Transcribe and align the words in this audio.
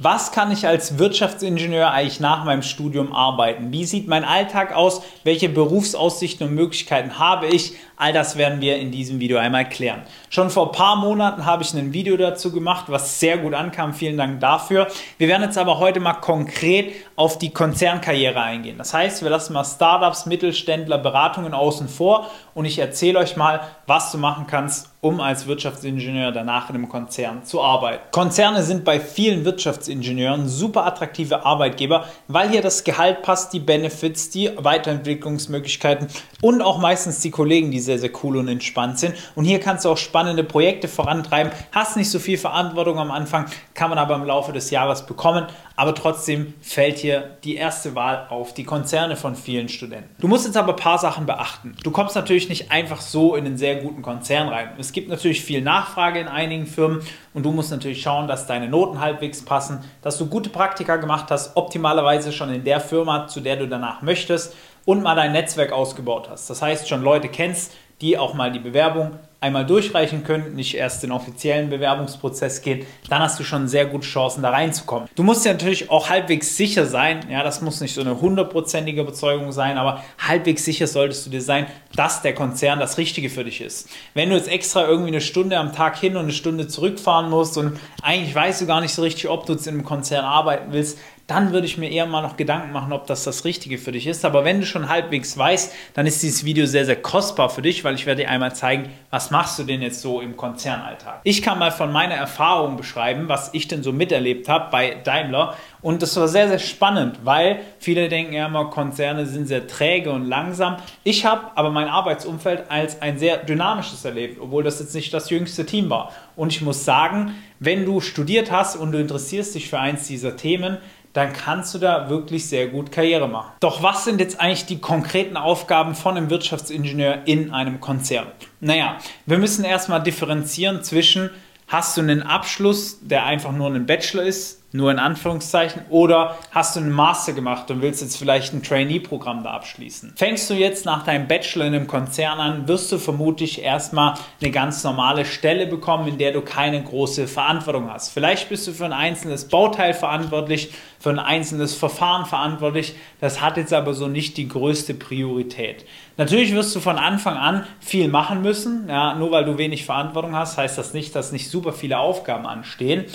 Was 0.00 0.30
kann 0.30 0.52
ich 0.52 0.64
als 0.64 0.98
Wirtschaftsingenieur 0.98 1.90
eigentlich 1.90 2.20
nach 2.20 2.44
meinem 2.44 2.62
Studium 2.62 3.12
arbeiten? 3.12 3.72
Wie 3.72 3.84
sieht 3.84 4.06
mein 4.06 4.24
Alltag 4.24 4.72
aus? 4.72 5.02
Welche 5.24 5.48
Berufsaussichten 5.48 6.46
und 6.46 6.54
Möglichkeiten 6.54 7.18
habe 7.18 7.48
ich? 7.48 7.74
All 8.00 8.12
das 8.12 8.36
werden 8.36 8.60
wir 8.60 8.76
in 8.76 8.92
diesem 8.92 9.18
Video 9.18 9.38
einmal 9.38 9.68
klären. 9.68 10.02
Schon 10.30 10.50
vor 10.50 10.66
ein 10.66 10.72
paar 10.72 10.94
Monaten 10.94 11.44
habe 11.44 11.64
ich 11.64 11.74
ein 11.74 11.92
Video 11.92 12.16
dazu 12.16 12.52
gemacht, 12.52 12.84
was 12.86 13.18
sehr 13.18 13.38
gut 13.38 13.54
ankam. 13.54 13.92
Vielen 13.92 14.16
Dank 14.16 14.38
dafür. 14.38 14.86
Wir 15.18 15.26
werden 15.26 15.42
jetzt 15.42 15.58
aber 15.58 15.80
heute 15.80 15.98
mal 15.98 16.14
konkret 16.14 16.92
auf 17.16 17.38
die 17.38 17.50
Konzernkarriere 17.50 18.40
eingehen. 18.40 18.78
Das 18.78 18.94
heißt, 18.94 19.24
wir 19.24 19.30
lassen 19.30 19.52
mal 19.52 19.64
Startups, 19.64 20.26
Mittelständler, 20.26 20.98
Beratungen 20.98 21.54
außen 21.54 21.88
vor 21.88 22.30
und 22.54 22.66
ich 22.66 22.78
erzähle 22.78 23.18
euch 23.18 23.36
mal, 23.36 23.62
was 23.88 24.12
du 24.12 24.18
machen 24.18 24.46
kannst, 24.46 24.90
um 25.00 25.20
als 25.20 25.46
Wirtschaftsingenieur 25.46 26.30
danach 26.32 26.70
in 26.70 26.76
einem 26.76 26.88
Konzern 26.88 27.44
zu 27.44 27.62
arbeiten. 27.62 28.02
Konzerne 28.10 28.62
sind 28.62 28.84
bei 28.84 29.00
vielen 29.00 29.44
Wirtschaftsingenieuren 29.44 30.48
super 30.48 30.86
attraktive 30.86 31.44
Arbeitgeber, 31.44 32.06
weil 32.26 32.50
hier 32.50 32.62
das 32.62 32.84
Gehalt 32.84 33.22
passt, 33.22 33.52
die 33.52 33.60
Benefits, 33.60 34.30
die 34.30 34.50
Weiterentwicklungsmöglichkeiten 34.56 36.08
und 36.42 36.62
auch 36.62 36.78
meistens 36.78 37.20
die 37.20 37.30
Kollegen, 37.30 37.70
die 37.70 37.80
sehr, 37.88 37.98
sehr 37.98 38.10
cool 38.22 38.36
und 38.36 38.48
entspannt 38.48 38.98
sind. 38.98 39.14
Und 39.34 39.46
hier 39.46 39.60
kannst 39.60 39.86
du 39.86 39.88
auch 39.88 39.96
spannende 39.96 40.44
Projekte 40.44 40.88
vorantreiben, 40.88 41.50
hast 41.72 41.96
nicht 41.96 42.10
so 42.10 42.18
viel 42.18 42.36
Verantwortung 42.36 42.98
am 42.98 43.10
Anfang, 43.10 43.46
kann 43.72 43.88
man 43.88 43.98
aber 43.98 44.14
im 44.14 44.24
Laufe 44.24 44.52
des 44.52 44.70
Jahres 44.70 45.06
bekommen, 45.06 45.46
aber 45.74 45.94
trotzdem 45.94 46.52
fällt 46.60 46.98
hier 46.98 47.38
die 47.44 47.54
erste 47.54 47.94
Wahl 47.94 48.26
auf 48.28 48.52
die 48.52 48.64
Konzerne 48.64 49.16
von 49.16 49.34
vielen 49.34 49.68
Studenten. 49.68 50.14
Du 50.18 50.28
musst 50.28 50.44
jetzt 50.44 50.56
aber 50.56 50.72
ein 50.72 50.76
paar 50.76 50.98
Sachen 50.98 51.24
beachten. 51.24 51.76
Du 51.82 51.90
kommst 51.90 52.14
natürlich 52.14 52.48
nicht 52.48 52.70
einfach 52.70 53.00
so 53.00 53.36
in 53.36 53.46
einen 53.46 53.56
sehr 53.56 53.76
guten 53.76 54.02
Konzern 54.02 54.48
rein. 54.48 54.70
Es 54.78 54.92
gibt 54.92 55.08
natürlich 55.08 55.42
viel 55.42 55.62
Nachfrage 55.62 56.20
in 56.20 56.28
einigen 56.28 56.66
Firmen 56.66 57.00
und 57.32 57.46
du 57.46 57.52
musst 57.52 57.70
natürlich 57.70 58.02
schauen, 58.02 58.28
dass 58.28 58.46
deine 58.46 58.68
Noten 58.68 59.00
halbwegs 59.00 59.44
passen, 59.44 59.80
dass 60.02 60.18
du 60.18 60.26
gute 60.26 60.50
Praktika 60.50 60.96
gemacht 60.96 61.30
hast, 61.30 61.56
optimalerweise 61.56 62.32
schon 62.32 62.52
in 62.52 62.64
der 62.64 62.80
Firma, 62.80 63.28
zu 63.28 63.40
der 63.40 63.56
du 63.56 63.66
danach 63.66 64.02
möchtest 64.02 64.54
und 64.88 65.02
mal 65.02 65.14
dein 65.14 65.32
Netzwerk 65.32 65.70
ausgebaut 65.70 66.30
hast. 66.30 66.48
Das 66.48 66.62
heißt, 66.62 66.88
schon 66.88 67.02
Leute 67.02 67.28
kennst, 67.28 67.74
die 68.00 68.16
auch 68.16 68.32
mal 68.32 68.50
die 68.50 68.58
Bewerbung 68.58 69.18
einmal 69.40 69.64
durchreichen 69.64 70.24
können, 70.24 70.56
nicht 70.56 70.74
erst 70.74 71.02
den 71.02 71.12
offiziellen 71.12 71.70
Bewerbungsprozess 71.70 72.62
gehen, 72.62 72.84
dann 73.08 73.22
hast 73.22 73.38
du 73.38 73.44
schon 73.44 73.68
sehr 73.68 73.86
gute 73.86 74.06
Chancen, 74.06 74.42
da 74.42 74.50
reinzukommen. 74.50 75.08
Du 75.14 75.22
musst 75.22 75.44
ja 75.44 75.52
natürlich 75.52 75.90
auch 75.90 76.10
halbwegs 76.10 76.56
sicher 76.56 76.86
sein, 76.86 77.20
ja, 77.30 77.44
das 77.44 77.60
muss 77.60 77.80
nicht 77.80 77.94
so 77.94 78.00
eine 78.00 78.20
hundertprozentige 78.20 79.00
Überzeugung 79.00 79.52
sein, 79.52 79.78
aber 79.78 80.02
halbwegs 80.18 80.64
sicher 80.64 80.88
solltest 80.88 81.24
du 81.24 81.30
dir 81.30 81.42
sein, 81.42 81.66
dass 81.94 82.22
der 82.22 82.34
Konzern 82.34 82.80
das 82.80 82.98
Richtige 82.98 83.30
für 83.30 83.44
dich 83.44 83.60
ist. 83.60 83.88
Wenn 84.14 84.30
du 84.30 84.36
jetzt 84.36 84.48
extra 84.48 84.86
irgendwie 84.86 85.08
eine 85.08 85.20
Stunde 85.20 85.56
am 85.56 85.72
Tag 85.72 85.98
hin 85.98 86.16
und 86.16 86.24
eine 86.24 86.32
Stunde 86.32 86.66
zurückfahren 86.66 87.30
musst 87.30 87.56
und 87.56 87.78
eigentlich 88.02 88.34
weißt 88.34 88.60
du 88.60 88.66
gar 88.66 88.80
nicht 88.80 88.94
so 88.94 89.02
richtig, 89.02 89.28
ob 89.28 89.46
du 89.46 89.52
jetzt 89.52 89.66
in 89.68 89.74
einem 89.74 89.84
Konzern 89.84 90.24
arbeiten 90.24 90.72
willst, 90.72 90.98
dann 91.28 91.52
würde 91.52 91.66
ich 91.66 91.76
mir 91.76 91.90
eher 91.90 92.06
mal 92.06 92.22
noch 92.22 92.38
Gedanken 92.38 92.72
machen, 92.72 92.90
ob 92.94 93.06
das 93.06 93.22
das 93.22 93.44
Richtige 93.44 93.76
für 93.76 93.92
dich 93.92 94.06
ist. 94.06 94.24
Aber 94.24 94.46
wenn 94.46 94.60
du 94.60 94.66
schon 94.66 94.88
halbwegs 94.88 95.36
weißt, 95.36 95.74
dann 95.92 96.06
ist 96.06 96.22
dieses 96.22 96.44
Video 96.44 96.64
sehr, 96.64 96.86
sehr 96.86 96.96
kostbar 96.96 97.50
für 97.50 97.60
dich, 97.60 97.84
weil 97.84 97.94
ich 97.94 98.06
werde 98.06 98.22
dir 98.22 98.30
einmal 98.30 98.56
zeigen, 98.56 98.88
was 99.10 99.27
machst 99.30 99.58
du 99.58 99.64
denn 99.64 99.82
jetzt 99.82 100.00
so 100.00 100.20
im 100.20 100.36
Konzernalltag. 100.36 101.20
Ich 101.24 101.42
kann 101.42 101.58
mal 101.58 101.70
von 101.70 101.92
meiner 101.92 102.14
Erfahrung 102.14 102.76
beschreiben, 102.76 103.28
was 103.28 103.50
ich 103.52 103.68
denn 103.68 103.82
so 103.82 103.92
miterlebt 103.92 104.48
habe 104.48 104.70
bei 104.70 104.96
Daimler. 105.04 105.54
Und 105.80 106.02
das 106.02 106.16
war 106.16 106.28
sehr, 106.28 106.48
sehr 106.48 106.58
spannend, 106.58 107.20
weil 107.24 107.60
viele 107.78 108.08
denken 108.08 108.32
ja 108.32 108.46
immer, 108.46 108.66
Konzerne 108.66 109.26
sind 109.26 109.46
sehr 109.46 109.66
träge 109.66 110.10
und 110.10 110.24
langsam. 110.24 110.76
Ich 111.04 111.24
habe 111.24 111.50
aber 111.54 111.70
mein 111.70 111.88
Arbeitsumfeld 111.88 112.70
als 112.70 113.00
ein 113.00 113.18
sehr 113.18 113.38
dynamisches 113.38 114.04
erlebt, 114.04 114.40
obwohl 114.40 114.64
das 114.64 114.80
jetzt 114.80 114.94
nicht 114.94 115.14
das 115.14 115.30
jüngste 115.30 115.64
Team 115.66 115.90
war. 115.90 116.12
Und 116.36 116.52
ich 116.52 116.62
muss 116.62 116.84
sagen, 116.84 117.34
wenn 117.60 117.84
du 117.84 118.00
studiert 118.00 118.50
hast 118.50 118.76
und 118.76 118.92
du 118.92 118.98
interessierst 118.98 119.54
dich 119.54 119.68
für 119.68 119.80
eins 119.80 120.06
dieser 120.06 120.36
Themen, 120.36 120.78
dann 121.12 121.32
kannst 121.32 121.74
du 121.74 121.78
da 121.78 122.08
wirklich 122.08 122.48
sehr 122.48 122.68
gut 122.68 122.92
Karriere 122.92 123.28
machen. 123.28 123.52
Doch 123.60 123.82
was 123.82 124.04
sind 124.04 124.20
jetzt 124.20 124.40
eigentlich 124.40 124.66
die 124.66 124.78
konkreten 124.78 125.36
Aufgaben 125.36 125.94
von 125.94 126.16
einem 126.16 126.30
Wirtschaftsingenieur 126.30 127.22
in 127.24 127.52
einem 127.52 127.80
Konzern? 127.80 128.26
Naja, 128.60 128.98
wir 129.26 129.38
müssen 129.38 129.64
erstmal 129.64 130.02
differenzieren 130.02 130.84
zwischen, 130.84 131.30
hast 131.66 131.96
du 131.96 132.02
einen 132.02 132.22
Abschluss, 132.22 132.98
der 133.00 133.24
einfach 133.24 133.52
nur 133.52 133.68
ein 133.68 133.86
Bachelor 133.86 134.22
ist, 134.22 134.62
nur 134.70 134.90
in 134.90 134.98
Anführungszeichen, 134.98 135.82
oder 135.88 136.36
hast 136.50 136.76
du 136.76 136.80
einen 136.80 136.92
Master 136.92 137.32
gemacht 137.32 137.70
und 137.70 137.80
willst 137.80 138.02
jetzt 138.02 138.18
vielleicht 138.18 138.52
ein 138.52 138.62
Trainee-Programm 138.62 139.42
da 139.42 139.52
abschließen. 139.52 140.12
Fängst 140.14 140.50
du 140.50 140.54
jetzt 140.54 140.84
nach 140.84 141.04
deinem 141.04 141.26
Bachelor 141.26 141.66
in 141.66 141.74
einem 141.74 141.86
Konzern 141.86 142.38
an, 142.38 142.68
wirst 142.68 142.92
du 142.92 142.98
vermutlich 142.98 143.62
erstmal 143.62 144.14
eine 144.42 144.50
ganz 144.50 144.84
normale 144.84 145.24
Stelle 145.24 145.66
bekommen, 145.66 146.06
in 146.08 146.18
der 146.18 146.32
du 146.32 146.42
keine 146.42 146.82
große 146.82 147.28
Verantwortung 147.28 147.90
hast. 147.90 148.10
Vielleicht 148.10 148.50
bist 148.50 148.66
du 148.66 148.72
für 148.72 148.84
ein 148.84 148.92
einzelnes 148.92 149.48
Bauteil 149.48 149.94
verantwortlich, 149.94 150.70
für 151.00 151.10
ein 151.10 151.18
einzelnes 151.18 151.74
Verfahren 151.74 152.26
verantwortlich. 152.26 152.94
Das 153.20 153.40
hat 153.40 153.56
jetzt 153.56 153.72
aber 153.72 153.94
so 153.94 154.06
nicht 154.06 154.36
die 154.36 154.48
größte 154.48 154.92
Priorität. 154.92 155.86
Natürlich 156.18 156.52
wirst 156.52 156.74
du 156.74 156.80
von 156.80 156.98
Anfang 156.98 157.36
an 157.36 157.64
viel 157.80 158.08
machen 158.08 158.42
müssen. 158.42 158.88
Ja, 158.88 159.14
nur 159.14 159.30
weil 159.30 159.44
du 159.44 159.56
wenig 159.56 159.86
Verantwortung 159.86 160.34
hast, 160.34 160.58
heißt 160.58 160.76
das 160.76 160.92
nicht, 160.92 161.14
dass 161.14 161.32
nicht 161.32 161.48
super 161.48 161.72
viele 161.72 161.98
Aufgaben 161.98 162.46
anstehen 162.46 163.06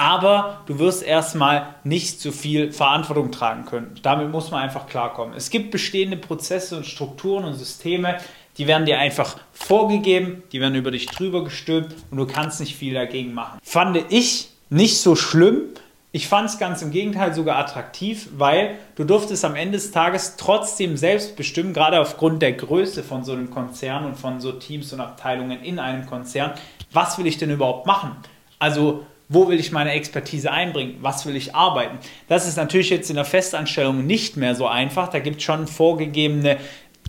aber 0.00 0.62
du 0.64 0.78
wirst 0.78 1.02
erstmal 1.02 1.74
nicht 1.84 2.22
zu 2.22 2.32
viel 2.32 2.72
Verantwortung 2.72 3.30
tragen 3.30 3.66
können. 3.66 3.96
Damit 4.00 4.30
muss 4.30 4.50
man 4.50 4.62
einfach 4.62 4.86
klarkommen. 4.86 5.34
Es 5.36 5.50
gibt 5.50 5.70
bestehende 5.70 6.16
Prozesse 6.16 6.78
und 6.78 6.86
Strukturen 6.86 7.44
und 7.44 7.52
Systeme, 7.52 8.16
die 8.56 8.66
werden 8.66 8.86
dir 8.86 8.98
einfach 8.98 9.36
vorgegeben, 9.52 10.42
die 10.52 10.60
werden 10.60 10.74
über 10.74 10.90
dich 10.90 11.04
drüber 11.04 11.44
gestülpt 11.44 11.94
und 12.10 12.16
du 12.16 12.26
kannst 12.26 12.60
nicht 12.60 12.76
viel 12.76 12.94
dagegen 12.94 13.34
machen. 13.34 13.58
Fand 13.62 13.98
ich 14.08 14.48
nicht 14.70 15.02
so 15.02 15.16
schlimm. 15.16 15.64
Ich 16.12 16.28
fand 16.28 16.48
es 16.48 16.58
ganz 16.58 16.80
im 16.80 16.92
Gegenteil 16.92 17.34
sogar 17.34 17.58
attraktiv, 17.58 18.30
weil 18.38 18.78
du 18.96 19.04
durftest 19.04 19.44
am 19.44 19.54
Ende 19.54 19.72
des 19.72 19.90
Tages 19.90 20.36
trotzdem 20.36 20.96
selbst 20.96 21.36
bestimmen, 21.36 21.74
gerade 21.74 22.00
aufgrund 22.00 22.40
der 22.40 22.54
Größe 22.54 23.02
von 23.02 23.22
so 23.22 23.32
einem 23.32 23.50
Konzern 23.50 24.06
und 24.06 24.16
von 24.16 24.40
so 24.40 24.52
Teams 24.52 24.94
und 24.94 25.00
Abteilungen 25.00 25.62
in 25.62 25.78
einem 25.78 26.06
Konzern, 26.06 26.52
was 26.90 27.18
will 27.18 27.26
ich 27.26 27.36
denn 27.36 27.50
überhaupt 27.50 27.86
machen? 27.86 28.16
Also 28.58 29.04
wo 29.32 29.48
will 29.48 29.60
ich 29.60 29.70
meine 29.70 29.92
Expertise 29.92 30.50
einbringen? 30.50 30.96
Was 31.00 31.24
will 31.24 31.36
ich 31.36 31.54
arbeiten? 31.54 31.98
Das 32.28 32.48
ist 32.48 32.56
natürlich 32.56 32.90
jetzt 32.90 33.10
in 33.10 33.16
der 33.16 33.24
Festanstellung 33.24 34.04
nicht 34.04 34.36
mehr 34.36 34.56
so 34.56 34.66
einfach. 34.66 35.08
Da 35.08 35.20
gibt 35.20 35.36
es 35.36 35.44
schon 35.44 35.68
vorgegebene 35.68 36.58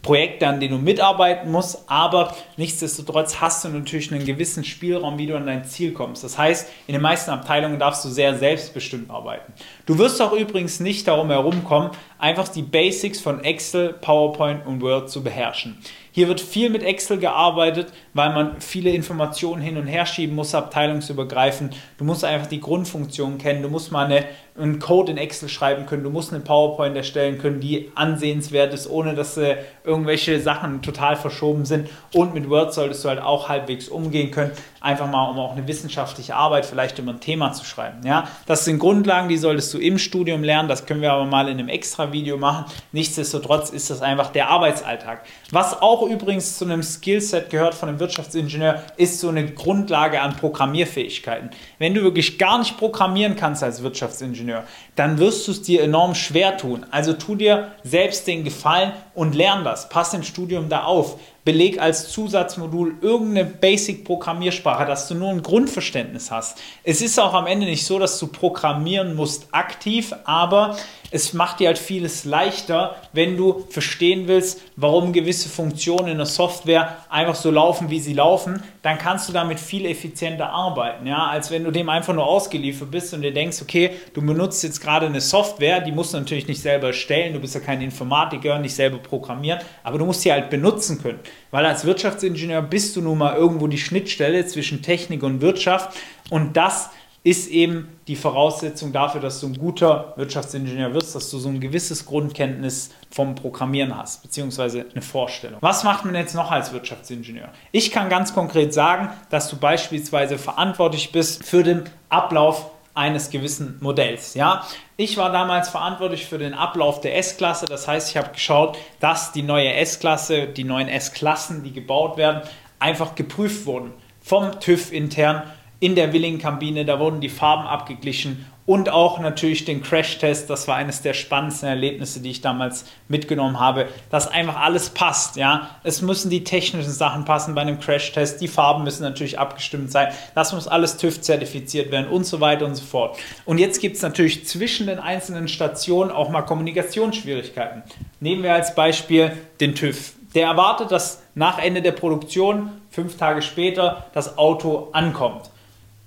Projekte, 0.04 0.48
an 0.48 0.60
denen 0.60 0.78
du 0.78 0.84
mitarbeiten 0.84 1.52
musst, 1.52 1.90
aber 1.90 2.36
nichtsdestotrotz 2.58 3.40
hast 3.40 3.66
du 3.66 3.70
natürlich 3.70 4.12
einen 4.12 4.26
gewissen 4.26 4.64
Spielraum, 4.64 5.18
wie 5.18 5.28
du 5.28 5.36
an 5.36 5.46
dein 5.46 5.66
Ziel 5.66 5.94
kommst. 5.94 6.24
Das 6.24 6.38
heißt, 6.38 6.70
in 6.88 6.94
den 6.94 7.02
meisten 7.02 7.30
Abteilungen 7.32 7.78
darfst 7.78 8.06
du 8.06 8.10
sehr 8.10 8.38
selbstbestimmt 8.38 9.10
arbeiten. 9.12 9.54
Du 9.92 9.98
wirst 9.98 10.22
auch 10.22 10.32
übrigens 10.32 10.80
nicht 10.80 11.06
darum 11.10 11.30
herumkommen, 11.32 11.90
einfach 12.18 12.48
die 12.48 12.62
Basics 12.62 13.20
von 13.20 13.44
Excel, 13.44 13.92
PowerPoint 13.92 14.66
und 14.66 14.82
Word 14.82 15.10
zu 15.10 15.22
beherrschen. 15.22 15.76
Hier 16.14 16.28
wird 16.28 16.42
viel 16.42 16.70
mit 16.70 16.84
Excel 16.84 17.20
gearbeitet, 17.20 17.94
weil 18.14 18.34
man 18.34 18.60
viele 18.60 18.90
Informationen 18.90 19.62
hin 19.62 19.78
und 19.78 19.88
her 19.88 20.06
schieben 20.06 20.36
muss, 20.36 20.54
abteilungsübergreifend. 20.54 21.74
Du 21.98 22.04
musst 22.04 22.26
einfach 22.26 22.48
die 22.48 22.60
Grundfunktionen 22.60 23.38
kennen. 23.38 23.62
Du 23.62 23.70
musst 23.70 23.94
mal 23.94 24.08
eine, 24.08 24.26
einen 24.58 24.80
Code 24.80 25.14
in 25.14 25.18
Excel 25.18 25.48
schreiben 25.48 25.86
können. 25.86 26.04
Du 26.04 26.10
musst 26.10 26.34
eine 26.34 26.44
PowerPoint 26.44 26.98
erstellen 26.98 27.38
können, 27.38 27.62
die 27.62 27.92
ansehenswert 27.96 28.74
ist, 28.74 28.90
ohne 28.90 29.16
dass 29.16 29.38
äh, 29.38 29.56
irgendwelche 29.86 30.42
Sachen 30.42 30.82
total 30.82 31.16
verschoben 31.16 31.64
sind. 31.64 31.90
Und 32.14 32.34
mit 32.34 32.50
Word 32.50 32.74
solltest 32.74 33.06
du 33.06 33.10
halt 33.10 33.22
auch 33.22 33.48
halbwegs 33.48 33.88
umgehen 33.88 34.32
können. 34.32 34.52
Einfach 34.82 35.10
mal, 35.10 35.30
um 35.30 35.40
auch 35.40 35.56
eine 35.56 35.66
wissenschaftliche 35.66 36.36
Arbeit 36.36 36.66
vielleicht 36.66 37.00
über 37.00 37.14
ein 37.14 37.22
Thema 37.22 37.54
zu 37.54 37.64
schreiben. 37.64 38.06
Ja, 38.06 38.28
das 38.48 38.66
sind 38.66 38.80
Grundlagen, 38.80 39.30
die 39.30 39.38
solltest 39.38 39.74
du 39.74 39.78
im 39.82 39.98
Studium 39.98 40.44
lernen. 40.44 40.70
Das 40.70 40.86
können 40.86 41.02
wir 41.02 41.12
aber 41.12 41.26
mal 41.26 41.48
in 41.50 41.60
einem 41.60 41.70
extra 41.70 42.14
Video 42.14 42.38
machen. 42.38 42.66
Nichtsdestotrotz 42.92 43.70
ist 43.70 43.90
das 43.90 44.02
einfach 44.02 44.32
der 44.32 44.50
Arbeitsalltag. 44.50 45.26
Was 45.52 45.82
auch 45.82 46.04
übrigens 46.04 46.58
zu 46.58 46.66
einem 46.66 46.84
Skillset 46.84 47.50
gehört 47.50 47.74
von 47.74 47.90
einem 47.90 48.00
Wirtschaftsingenieur, 48.00 48.84
ist 48.98 49.20
so 49.20 49.30
eine 49.30 49.46
Grundlage 49.52 50.22
an 50.22 50.36
Programmierfähigkeiten. 50.36 51.50
Wenn 51.80 51.94
du 51.94 52.04
wirklich 52.04 52.38
gar 52.38 52.60
nicht 52.60 52.78
programmieren 52.78 53.36
kannst 53.36 53.64
als 53.64 53.84
Wirtschaftsingenieur, 53.84 54.64
dann 54.96 55.18
wirst 55.18 55.48
du 55.48 55.52
es 55.52 55.62
dir 55.62 55.84
enorm 55.84 56.16
schwer 56.16 56.58
tun. 56.58 56.86
Also 56.92 57.14
tu 57.14 57.36
dir 57.36 57.72
selbst 57.84 58.28
den 58.28 58.44
Gefallen 58.44 58.94
und 59.14 59.36
lern 59.36 59.64
das. 59.64 59.90
Pass 59.90 60.14
im 60.14 60.24
Studium 60.24 60.70
da 60.70 60.84
auf 60.84 61.18
beleg 61.44 61.82
als 61.82 62.10
Zusatzmodul 62.12 62.96
irgendeine 63.02 63.46
Basic-Programmiersprache, 63.46 64.86
dass 64.86 65.08
du 65.08 65.16
nur 65.16 65.30
ein 65.30 65.42
Grundverständnis 65.42 66.30
hast. 66.30 66.60
Es 66.84 67.02
ist 67.02 67.20
auch 67.20 67.34
am 67.34 67.48
Ende 67.48 67.66
nicht 67.66 67.86
so, 67.86 67.98
dass 67.98 68.20
du 68.20 68.28
programmieren 68.28 69.16
musst 69.16 69.48
aktiv, 69.52 70.14
aber 70.24 70.78
es 71.12 71.34
macht 71.34 71.60
dir 71.60 71.68
halt 71.68 71.78
vieles 71.78 72.24
leichter, 72.24 72.96
wenn 73.12 73.36
du 73.36 73.66
verstehen 73.70 74.28
willst, 74.28 74.62
warum 74.78 75.12
gewisse 75.12 75.50
Funktionen 75.50 76.08
in 76.08 76.18
der 76.18 76.26
Software 76.26 76.98
einfach 77.10 77.36
so 77.36 77.52
laufen, 77.52 77.90
wie 77.90 78.00
sie 78.00 78.14
laufen, 78.14 78.64
dann 78.82 78.98
kannst 78.98 79.28
du 79.28 79.34
damit 79.34 79.60
viel 79.60 79.86
effizienter 79.86 80.50
arbeiten, 80.50 81.06
ja, 81.06 81.28
als 81.28 81.52
wenn 81.52 81.66
du 81.66 81.72
dem 81.72 81.90
einfach 81.90 82.14
nur 82.14 82.26
ausgeliefert 82.26 82.90
bist 82.90 83.14
und 83.14 83.22
dir 83.22 83.34
denkst, 83.34 83.62
okay, 83.62 83.92
du 84.14 84.22
benutzt 84.22 84.64
jetzt 84.64 84.80
gerade 84.82 85.06
eine 85.06 85.22
Software, 85.22 85.82
die 85.82 85.92
musst 85.92 86.14
du 86.14 86.18
natürlich 86.18 86.48
nicht 86.48 86.62
selber 86.62 86.88
erstellen, 86.88 87.34
du 87.34 87.40
bist 87.40 87.56
ja 87.56 87.62
kein 87.62 87.82
Informatiker, 87.82 88.58
nicht 88.58 88.74
selber 88.74 88.98
programmieren, 88.98 89.60
aber 89.84 89.98
du 89.98 90.06
musst 90.06 90.22
sie 90.22 90.32
halt 90.32 90.50
benutzen 90.50 91.02
können, 91.02 91.20
weil 91.52 91.66
als 91.66 91.84
Wirtschaftsingenieur 91.84 92.62
bist 92.62 92.96
du 92.96 93.02
nun 93.02 93.18
mal 93.18 93.36
irgendwo 93.36 93.68
die 93.68 93.78
Schnittstelle 93.78 94.46
zwischen 94.46 94.82
Technik 94.82 95.24
und 95.24 95.42
Wirtschaft 95.42 95.98
und 96.30 96.56
das 96.56 96.90
ist 97.24 97.50
eben 97.50 97.88
die 98.08 98.16
Voraussetzung 98.16 98.92
dafür, 98.94 99.22
dass 99.22 99.40
du 99.40 99.48
ein 99.48 99.58
guter 99.58 100.14
Wirtschaftsingenieur 100.16 100.94
wirst, 100.94 101.14
dass 101.14 101.30
du 101.30 101.38
so 101.38 101.50
ein 101.50 101.60
gewisses 101.60 102.06
Grundkenntnis 102.06 102.90
vom 103.12 103.36
Programmieren 103.36 103.96
hast, 103.96 104.24
beziehungsweise 104.24 104.88
eine 104.92 105.04
Vorstellung. 105.04 105.60
Was 105.62 105.84
macht 105.84 106.04
man 106.04 106.16
jetzt 106.16 106.34
noch 106.34 106.50
als 106.50 106.74
Wirtschaftsingenieur? 106.74 107.50
Ich 107.72 107.92
kann 107.92 108.10
ganz 108.10 108.34
konkret 108.34 108.74
sagen, 108.74 109.10
dass 109.30 109.50
du 109.50 109.58
beispielsweise 109.58 110.40
verantwortlich 110.40 111.12
bist 111.12 111.46
für 111.46 111.62
den 111.62 111.84
Ablauf 112.10 112.72
eines 112.96 113.30
gewissen 113.30 113.78
Modells. 113.82 114.34
Ja? 114.34 114.66
Ich 114.98 115.16
war 115.18 115.32
damals 115.32 115.70
verantwortlich 115.70 116.26
für 116.26 116.40
den 116.40 116.56
Ablauf 116.56 117.02
der 117.02 117.18
S-Klasse, 117.18 117.68
das 117.68 117.88
heißt, 117.88 118.10
ich 118.10 118.18
habe 118.18 118.32
geschaut, 118.34 118.78
dass 119.00 119.32
die 119.32 119.44
neue 119.44 119.74
S-Klasse, 119.76 120.48
die 120.48 120.64
neuen 120.64 120.88
S-Klassen, 120.88 121.64
die 121.64 121.72
gebaut 121.72 122.18
werden, 122.18 122.42
einfach 122.80 123.14
geprüft 123.14 123.68
wurden 123.68 123.94
vom 124.22 124.60
TÜV 124.60 124.92
intern 124.92 125.44
in 125.82 125.96
der 125.96 126.14
Willing-Kabine, 126.14 126.86
da 126.86 127.00
wurden 127.00 127.22
die 127.22 127.30
Farben 127.30 127.68
abgeglichen 127.68 128.46
und 128.68 128.90
auch 128.90 129.18
natürlich 129.20 129.66
den 129.66 129.82
Crash-Test, 129.82 130.48
das 130.48 130.68
war 130.68 130.76
eines 130.76 131.02
der 131.02 131.16
spannendsten 131.16 131.68
Erlebnisse, 131.68 132.22
die 132.22 132.30
ich 132.30 132.42
damals 132.42 132.86
mitgenommen 133.08 133.60
habe, 133.60 133.88
dass 134.12 134.28
einfach 134.28 134.62
alles 134.62 134.92
passt, 134.92 135.36
ja. 135.38 135.72
Es 135.84 136.04
müssen 136.04 136.30
die 136.30 136.44
technischen 136.44 136.92
Sachen 136.92 137.26
passen 137.26 137.56
bei 137.56 137.62
einem 137.62 137.80
Crash-Test, 137.80 138.40
die 138.40 138.48
Farben 138.48 138.84
müssen 138.84 139.02
natürlich 139.02 139.40
abgestimmt 139.40 139.92
sein, 139.92 140.14
das 140.36 140.54
muss 140.54 140.68
alles 140.68 140.98
TÜV-zertifiziert 140.98 141.92
werden 141.92 142.08
und 142.08 142.26
so 142.26 142.40
weiter 142.40 142.66
und 142.66 142.76
so 142.76 142.86
fort. 142.86 143.18
Und 143.46 143.58
jetzt 143.58 143.82
gibt 143.82 143.96
es 143.96 144.04
natürlich 144.04 144.46
zwischen 144.48 144.86
den 144.86 145.00
einzelnen 145.00 145.48
Stationen 145.48 146.12
auch 146.12 146.30
mal 146.30 146.44
Kommunikationsschwierigkeiten. 146.44 147.82
Nehmen 148.20 148.44
wir 148.44 148.54
als 148.54 148.76
Beispiel 148.76 149.32
den 149.60 149.74
TÜV. 149.74 150.14
Der 150.36 150.46
erwartet, 150.46 150.92
dass 150.92 151.24
nach 151.34 151.58
Ende 151.58 151.82
der 151.82 151.92
Produktion, 151.92 152.70
fünf 152.92 153.18
Tage 153.18 153.42
später, 153.42 154.06
das 154.14 154.38
Auto 154.38 154.90
ankommt. 154.94 155.50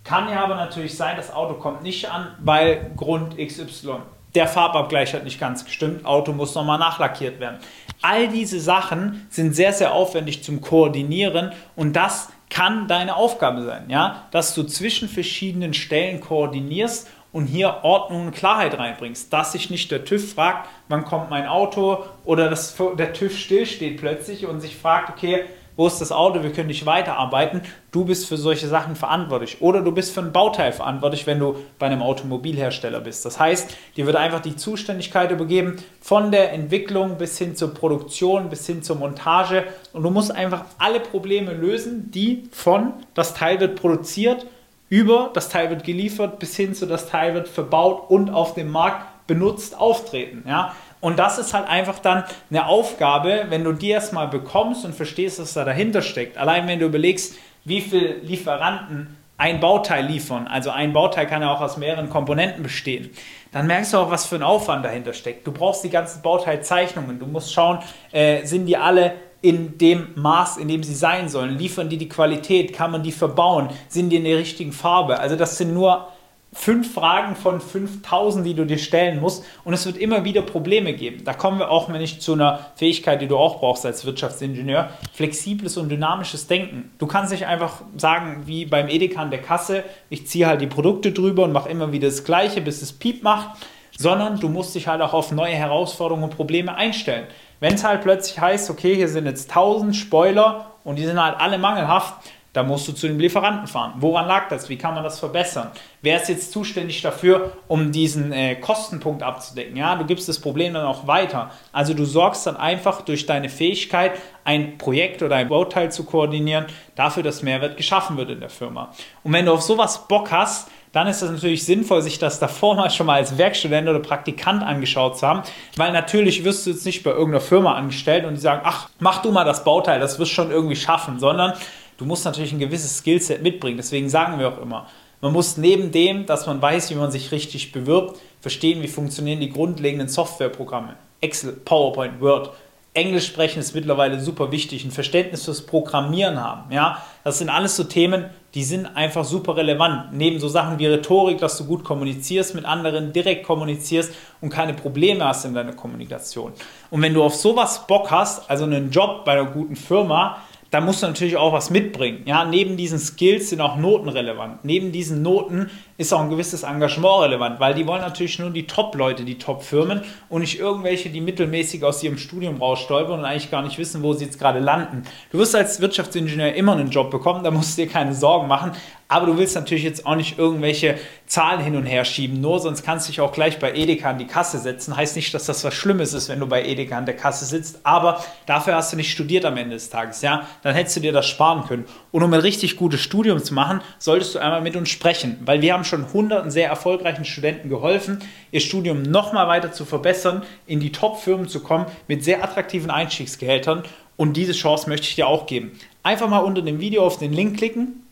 Kann 0.04 0.28
ja 0.28 0.44
aber 0.44 0.54
natürlich 0.54 0.96
sein, 0.96 1.16
das 1.16 1.32
Auto 1.32 1.54
kommt 1.54 1.82
nicht 1.82 2.10
an, 2.10 2.34
weil 2.38 2.90
Grund 2.94 3.38
XY. 3.38 3.96
Der 4.34 4.46
Farbabgleich 4.48 5.14
hat 5.14 5.24
nicht 5.24 5.40
ganz 5.40 5.64
gestimmt, 5.64 6.04
Auto 6.04 6.32
muss 6.32 6.54
nochmal 6.54 6.78
nachlackiert 6.78 7.40
werden. 7.40 7.58
All 8.02 8.28
diese 8.28 8.60
Sachen 8.60 9.26
sind 9.30 9.54
sehr, 9.54 9.72
sehr 9.72 9.94
aufwendig 9.94 10.44
zum 10.44 10.60
Koordinieren 10.60 11.52
und 11.74 11.94
das 11.94 12.28
kann 12.50 12.86
deine 12.86 13.16
Aufgabe 13.16 13.62
sein, 13.62 13.84
ja, 13.88 14.26
dass 14.30 14.54
du 14.54 14.64
zwischen 14.64 15.08
verschiedenen 15.08 15.72
Stellen 15.72 16.20
koordinierst 16.20 17.08
und 17.32 17.46
hier 17.46 17.78
Ordnung 17.82 18.26
und 18.26 18.34
Klarheit 18.34 18.78
reinbringst, 18.78 19.32
dass 19.32 19.52
sich 19.52 19.70
nicht 19.70 19.90
der 19.90 20.04
TÜV 20.04 20.34
fragt, 20.34 20.68
wann 20.88 21.04
kommt 21.04 21.30
mein 21.30 21.46
Auto 21.46 22.04
oder 22.24 22.50
dass 22.50 22.76
der 22.98 23.12
TÜV 23.12 23.36
stillsteht 23.36 23.98
plötzlich 23.98 24.46
und 24.46 24.60
sich 24.60 24.76
fragt, 24.76 25.10
okay, 25.10 25.44
wo 25.76 25.86
ist 25.86 26.00
das 26.00 26.12
Auto, 26.12 26.42
wir 26.42 26.52
können 26.52 26.68
nicht 26.68 26.86
weiterarbeiten. 26.86 27.62
Du 27.90 28.04
bist 28.04 28.26
für 28.26 28.36
solche 28.36 28.68
Sachen 28.68 28.94
verantwortlich. 28.94 29.60
Oder 29.60 29.80
du 29.82 29.92
bist 29.92 30.14
für 30.14 30.20
ein 30.20 30.32
Bauteil 30.32 30.72
verantwortlich, 30.72 31.26
wenn 31.26 31.40
du 31.40 31.56
bei 31.78 31.86
einem 31.86 32.02
Automobilhersteller 32.02 33.00
bist. 33.00 33.24
Das 33.24 33.40
heißt, 33.40 33.76
dir 33.96 34.06
wird 34.06 34.16
einfach 34.16 34.40
die 34.40 34.56
Zuständigkeit 34.56 35.30
übergeben 35.30 35.76
von 36.00 36.30
der 36.30 36.52
Entwicklung 36.52 37.18
bis 37.18 37.38
hin 37.38 37.56
zur 37.56 37.74
Produktion, 37.74 38.48
bis 38.50 38.66
hin 38.66 38.82
zur 38.82 38.96
Montage. 38.96 39.64
Und 39.92 40.04
du 40.04 40.10
musst 40.10 40.30
einfach 40.30 40.64
alle 40.78 41.00
Probleme 41.00 41.52
lösen, 41.52 42.10
die 42.10 42.48
von 42.52 42.92
das 43.14 43.34
Teil 43.34 43.58
wird 43.58 43.74
produziert, 43.80 44.46
über 44.88 45.30
das 45.34 45.48
Teil 45.48 45.70
wird 45.70 45.82
geliefert, 45.82 46.38
bis 46.38 46.54
hin 46.56 46.74
zu 46.74 46.86
das 46.86 47.08
Teil 47.08 47.34
wird 47.34 47.48
verbaut 47.48 48.10
und 48.10 48.30
auf 48.30 48.54
dem 48.54 48.70
Markt 48.70 49.26
benutzt 49.26 49.78
auftreten. 49.78 50.44
Ja? 50.46 50.74
Und 51.04 51.18
das 51.18 51.36
ist 51.36 51.52
halt 51.52 51.68
einfach 51.68 51.98
dann 51.98 52.24
eine 52.48 52.66
Aufgabe, 52.66 53.44
wenn 53.50 53.62
du 53.62 53.72
die 53.74 53.90
erstmal 53.90 54.26
bekommst 54.26 54.86
und 54.86 54.94
verstehst, 54.94 55.38
was 55.38 55.52
da 55.52 55.62
dahinter 55.62 56.00
steckt. 56.00 56.38
Allein 56.38 56.66
wenn 56.66 56.78
du 56.78 56.86
überlegst, 56.86 57.36
wie 57.66 57.82
viele 57.82 58.14
Lieferanten 58.22 59.14
ein 59.36 59.60
Bauteil 59.60 60.06
liefern, 60.06 60.46
also 60.46 60.70
ein 60.70 60.94
Bauteil 60.94 61.26
kann 61.26 61.42
ja 61.42 61.52
auch 61.52 61.60
aus 61.60 61.76
mehreren 61.76 62.08
Komponenten 62.08 62.62
bestehen, 62.62 63.10
dann 63.52 63.66
merkst 63.66 63.92
du 63.92 63.98
auch, 63.98 64.10
was 64.10 64.24
für 64.24 64.36
ein 64.36 64.42
Aufwand 64.42 64.82
dahinter 64.82 65.12
steckt. 65.12 65.46
Du 65.46 65.52
brauchst 65.52 65.84
die 65.84 65.90
ganzen 65.90 66.22
Bauteilzeichnungen, 66.22 67.18
du 67.18 67.26
musst 67.26 67.52
schauen, 67.52 67.80
äh, 68.10 68.46
sind 68.46 68.64
die 68.64 68.78
alle 68.78 69.12
in 69.42 69.76
dem 69.76 70.08
Maß, 70.14 70.56
in 70.56 70.68
dem 70.68 70.82
sie 70.82 70.94
sein 70.94 71.28
sollen? 71.28 71.58
Liefern 71.58 71.90
die 71.90 71.98
die 71.98 72.08
Qualität? 72.08 72.72
Kann 72.72 72.90
man 72.90 73.02
die 73.02 73.12
verbauen? 73.12 73.68
Sind 73.88 74.08
die 74.08 74.16
in 74.16 74.24
der 74.24 74.38
richtigen 74.38 74.72
Farbe? 74.72 75.20
Also 75.20 75.36
das 75.36 75.58
sind 75.58 75.74
nur 75.74 76.08
fünf 76.54 76.94
Fragen 76.94 77.34
von 77.34 77.60
5000, 77.60 78.46
die 78.46 78.54
du 78.54 78.64
dir 78.64 78.78
stellen 78.78 79.20
musst 79.20 79.44
und 79.64 79.74
es 79.74 79.84
wird 79.86 79.96
immer 79.96 80.24
wieder 80.24 80.40
Probleme 80.42 80.94
geben. 80.94 81.24
Da 81.24 81.34
kommen 81.34 81.58
wir 81.58 81.70
auch 81.70 81.92
ich 81.94 82.20
zu 82.20 82.34
einer 82.34 82.66
Fähigkeit, 82.76 83.20
die 83.20 83.26
du 83.26 83.36
auch 83.36 83.58
brauchst 83.58 83.84
als 83.84 84.06
Wirtschaftsingenieur, 84.06 84.90
flexibles 85.12 85.76
und 85.76 85.88
dynamisches 85.88 86.46
Denken. 86.46 86.92
Du 86.98 87.06
kannst 87.06 87.32
nicht 87.32 87.46
einfach 87.46 87.82
sagen, 87.96 88.44
wie 88.46 88.66
beim 88.66 88.88
Edeka 88.88 89.20
an 89.20 89.30
der 89.30 89.42
Kasse, 89.42 89.84
ich 90.08 90.26
ziehe 90.26 90.46
halt 90.46 90.60
die 90.60 90.66
Produkte 90.66 91.12
drüber 91.12 91.44
und 91.44 91.52
mache 91.52 91.68
immer 91.68 91.92
wieder 91.92 92.08
das 92.08 92.24
Gleiche, 92.24 92.60
bis 92.60 92.82
es 92.82 92.92
Piep 92.92 93.22
macht, 93.22 93.58
sondern 93.96 94.38
du 94.38 94.48
musst 94.48 94.74
dich 94.74 94.86
halt 94.86 95.02
auch 95.02 95.12
auf 95.12 95.32
neue 95.32 95.54
Herausforderungen 95.54 96.24
und 96.24 96.36
Probleme 96.36 96.74
einstellen. 96.74 97.26
Wenn 97.60 97.74
es 97.74 97.84
halt 97.84 98.02
plötzlich 98.02 98.38
heißt, 98.38 98.70
okay, 98.70 98.94
hier 98.94 99.08
sind 99.08 99.26
jetzt 99.26 99.50
1000 99.50 99.94
Spoiler 99.94 100.72
und 100.84 100.96
die 100.96 101.04
sind 101.04 101.22
halt 101.22 101.40
alle 101.40 101.58
mangelhaft, 101.58 102.14
da 102.54 102.62
musst 102.62 102.86
du 102.88 102.92
zu 102.92 103.08
dem 103.08 103.18
Lieferanten 103.18 103.66
fahren. 103.66 103.94
Woran 103.96 104.26
lag 104.26 104.48
das? 104.48 104.68
Wie 104.68 104.78
kann 104.78 104.94
man 104.94 105.02
das 105.02 105.18
verbessern? 105.18 105.70
Wer 106.02 106.22
ist 106.22 106.28
jetzt 106.28 106.52
zuständig 106.52 107.02
dafür, 107.02 107.52
um 107.66 107.90
diesen 107.90 108.32
äh, 108.32 108.54
Kostenpunkt 108.54 109.22
abzudecken? 109.24 109.76
Ja, 109.76 109.96
du 109.96 110.06
gibst 110.06 110.28
das 110.28 110.38
Problem 110.38 110.72
dann 110.72 110.86
auch 110.86 111.06
weiter. 111.06 111.50
Also 111.72 111.94
du 111.94 112.04
sorgst 112.04 112.46
dann 112.46 112.56
einfach 112.56 113.02
durch 113.02 113.26
deine 113.26 113.48
Fähigkeit, 113.48 114.12
ein 114.44 114.78
Projekt 114.78 115.22
oder 115.22 115.36
ein 115.36 115.48
Bauteil 115.48 115.90
zu 115.90 116.04
koordinieren, 116.04 116.66
dafür, 116.94 117.24
dass 117.24 117.42
Mehrwert 117.42 117.76
geschaffen 117.76 118.16
wird 118.16 118.30
in 118.30 118.40
der 118.40 118.50
Firma. 118.50 118.92
Und 119.24 119.32
wenn 119.32 119.46
du 119.46 119.52
auf 119.52 119.62
sowas 119.62 120.06
Bock 120.06 120.30
hast, 120.30 120.70
dann 120.92 121.08
ist 121.08 121.22
es 121.22 121.30
natürlich 121.30 121.64
sinnvoll, 121.64 122.02
sich 122.02 122.20
das 122.20 122.38
davor 122.38 122.76
mal 122.76 122.88
schon 122.88 123.06
mal 123.06 123.16
als 123.16 123.36
Werkstudent 123.36 123.88
oder 123.88 123.98
Praktikant 123.98 124.62
angeschaut 124.62 125.18
zu 125.18 125.26
haben, 125.26 125.42
weil 125.76 125.90
natürlich 125.90 126.44
wirst 126.44 126.66
du 126.66 126.70
jetzt 126.70 126.86
nicht 126.86 127.02
bei 127.02 127.10
irgendeiner 127.10 127.40
Firma 127.40 127.74
angestellt 127.74 128.24
und 128.24 128.34
die 128.34 128.40
sagen, 128.40 128.62
ach, 128.64 128.88
mach 129.00 129.20
du 129.20 129.32
mal 129.32 129.44
das 129.44 129.64
Bauteil, 129.64 129.98
das 129.98 130.20
wirst 130.20 130.30
du 130.30 130.34
schon 130.36 130.50
irgendwie 130.52 130.76
schaffen, 130.76 131.18
sondern 131.18 131.54
du 131.96 132.04
musst 132.04 132.24
natürlich 132.24 132.52
ein 132.52 132.58
gewisses 132.58 132.98
Skillset 132.98 133.42
mitbringen. 133.42 133.76
Deswegen 133.76 134.08
sagen 134.08 134.38
wir 134.38 134.48
auch 134.48 134.60
immer, 134.60 134.86
man 135.20 135.32
muss 135.32 135.56
neben 135.56 135.90
dem, 135.90 136.26
dass 136.26 136.46
man 136.46 136.60
weiß, 136.60 136.90
wie 136.90 136.96
man 136.96 137.10
sich 137.10 137.32
richtig 137.32 137.72
bewirbt, 137.72 138.18
verstehen, 138.40 138.82
wie 138.82 138.88
funktionieren 138.88 139.40
die 139.40 139.48
grundlegenden 139.48 140.08
Softwareprogramme. 140.08 140.96
Excel, 141.22 141.52
PowerPoint, 141.52 142.20
Word. 142.20 142.50
Englisch 142.92 143.26
sprechen 143.26 143.58
ist 143.58 143.74
mittlerweile 143.74 144.20
super 144.20 144.52
wichtig, 144.52 144.84
ein 144.84 144.90
Verständnis 144.90 145.44
fürs 145.44 145.62
Programmieren 145.62 146.40
haben. 146.40 146.70
Ja? 146.70 147.02
Das 147.24 147.38
sind 147.38 147.48
alles 147.48 147.74
so 147.74 147.84
Themen, 147.84 148.26
die 148.54 148.62
sind 148.62 148.86
einfach 148.86 149.24
super 149.24 149.56
relevant. 149.56 150.12
Neben 150.12 150.38
so 150.38 150.48
Sachen 150.48 150.78
wie 150.78 150.86
Rhetorik, 150.86 151.38
dass 151.38 151.58
du 151.58 151.64
gut 151.64 151.82
kommunizierst 151.82 152.54
mit 152.54 152.64
anderen, 152.64 153.12
direkt 153.12 153.46
kommunizierst 153.46 154.12
und 154.40 154.50
keine 154.50 154.74
Probleme 154.74 155.24
hast 155.24 155.44
in 155.44 155.54
deiner 155.54 155.72
Kommunikation. 155.72 156.52
Und 156.90 157.02
wenn 157.02 157.14
du 157.14 157.22
auf 157.24 157.34
sowas 157.34 157.86
Bock 157.88 158.10
hast, 158.10 158.48
also 158.48 158.64
einen 158.64 158.90
Job 158.90 159.24
bei 159.24 159.32
einer 159.32 159.46
guten 159.46 159.74
Firma, 159.74 160.36
da 160.74 160.80
musst 160.80 161.04
du 161.04 161.06
natürlich 161.06 161.36
auch 161.36 161.52
was 161.52 161.70
mitbringen. 161.70 162.22
Ja, 162.24 162.44
neben 162.44 162.76
diesen 162.76 162.98
Skills 162.98 163.50
sind 163.50 163.60
auch 163.60 163.76
Noten 163.76 164.08
relevant. 164.08 164.64
Neben 164.64 164.90
diesen 164.90 165.22
Noten 165.22 165.70
ist 165.98 166.12
auch 166.12 166.18
ein 166.18 166.30
gewisses 166.30 166.64
Engagement 166.64 167.22
relevant, 167.22 167.60
weil 167.60 167.74
die 167.74 167.86
wollen 167.86 168.00
natürlich 168.00 168.40
nur 168.40 168.50
die 168.50 168.66
Top-Leute, 168.66 169.24
die 169.24 169.38
Top-Firmen 169.38 170.02
und 170.28 170.40
nicht 170.40 170.58
irgendwelche, 170.58 171.10
die 171.10 171.20
mittelmäßig 171.20 171.84
aus 171.84 172.02
ihrem 172.02 172.18
Studium 172.18 172.56
rausstolpern 172.56 173.20
und 173.20 173.24
eigentlich 173.24 173.52
gar 173.52 173.62
nicht 173.62 173.78
wissen, 173.78 174.02
wo 174.02 174.14
sie 174.14 174.24
jetzt 174.24 174.40
gerade 174.40 174.58
landen. 174.58 175.04
Du 175.30 175.38
wirst 175.38 175.54
als 175.54 175.80
Wirtschaftsingenieur 175.80 176.54
immer 176.54 176.72
einen 176.72 176.90
Job 176.90 177.08
bekommen, 177.08 177.44
da 177.44 177.52
musst 177.52 177.78
du 177.78 177.82
dir 177.82 177.88
keine 177.88 178.12
Sorgen 178.12 178.48
machen. 178.48 178.72
Aber 179.08 179.26
du 179.26 179.36
willst 179.36 179.54
natürlich 179.54 179.84
jetzt 179.84 180.06
auch 180.06 180.16
nicht 180.16 180.38
irgendwelche 180.38 180.98
Zahlen 181.26 181.60
hin 181.60 181.76
und 181.76 181.84
her 181.84 182.04
schieben, 182.04 182.40
nur 182.40 182.58
sonst 182.58 182.84
kannst 182.84 183.06
du 183.06 183.12
dich 183.12 183.20
auch 183.20 183.32
gleich 183.32 183.58
bei 183.58 183.74
Edeka 183.74 184.10
an 184.10 184.18
die 184.18 184.26
Kasse 184.26 184.58
setzen. 184.58 184.96
Heißt 184.96 185.16
nicht, 185.16 185.32
dass 185.34 185.44
das 185.44 185.62
was 185.64 185.74
Schlimmes 185.74 186.12
ist, 186.14 186.28
wenn 186.28 186.40
du 186.40 186.46
bei 186.46 186.64
Edeka 186.64 186.96
an 186.96 187.06
der 187.06 187.16
Kasse 187.16 187.44
sitzt, 187.44 187.80
aber 187.84 188.22
dafür 188.46 188.74
hast 188.74 188.92
du 188.92 188.96
nicht 188.96 189.10
studiert 189.10 189.44
am 189.44 189.56
Ende 189.56 189.74
des 189.74 189.90
Tages, 189.90 190.22
ja? 190.22 190.46
Dann 190.62 190.74
hättest 190.74 190.96
du 190.96 191.00
dir 191.00 191.12
das 191.12 191.26
sparen 191.26 191.66
können. 191.66 191.84
Und 192.12 192.22
um 192.22 192.32
ein 192.32 192.40
richtig 192.40 192.76
gutes 192.76 193.00
Studium 193.00 193.42
zu 193.42 193.54
machen, 193.54 193.80
solltest 193.98 194.34
du 194.34 194.38
einmal 194.38 194.62
mit 194.62 194.76
uns 194.76 194.88
sprechen, 194.88 195.38
weil 195.44 195.60
wir 195.62 195.74
haben 195.74 195.84
schon 195.84 196.12
hunderten 196.12 196.50
sehr 196.50 196.68
erfolgreichen 196.68 197.24
Studenten 197.24 197.68
geholfen, 197.68 198.20
ihr 198.50 198.60
Studium 198.60 199.02
nochmal 199.02 199.48
weiter 199.48 199.72
zu 199.72 199.84
verbessern, 199.84 200.42
in 200.66 200.80
die 200.80 200.92
Top-Firmen 200.92 201.48
zu 201.48 201.60
kommen 201.60 201.86
mit 202.08 202.24
sehr 202.24 202.42
attraktiven 202.42 202.90
Einstiegsgehältern. 202.90 203.82
Und 204.16 204.36
diese 204.36 204.52
Chance 204.52 204.88
möchte 204.88 205.08
ich 205.08 205.16
dir 205.16 205.26
auch 205.26 205.46
geben. 205.46 205.72
Einfach 206.02 206.28
mal 206.28 206.38
unter 206.38 206.62
dem 206.62 206.80
Video 206.80 207.04
auf 207.04 207.18
den 207.18 207.32
Link 207.32 207.56
klicken, 207.56 208.03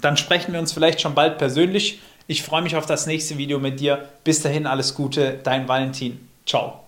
dann 0.00 0.16
sprechen 0.16 0.52
wir 0.52 0.60
uns 0.60 0.72
vielleicht 0.72 1.00
schon 1.00 1.14
bald 1.14 1.38
persönlich. 1.38 2.00
Ich 2.26 2.42
freue 2.42 2.62
mich 2.62 2.76
auf 2.76 2.86
das 2.86 3.06
nächste 3.06 3.38
Video 3.38 3.58
mit 3.58 3.80
dir. 3.80 4.08
Bis 4.24 4.40
dahin 4.40 4.66
alles 4.66 4.94
Gute, 4.94 5.40
dein 5.42 5.68
Valentin. 5.68 6.28
Ciao. 6.46 6.83